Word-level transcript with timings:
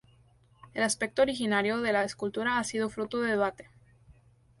El 0.73 0.81
aspecto 0.81 1.21
originario 1.21 1.79
de 1.79 1.93
la 1.93 2.03
escultura 2.03 2.57
ha 2.57 2.63
sido 2.63 2.89
fruto 2.89 3.21
de 3.21 3.29
debate. 3.29 3.69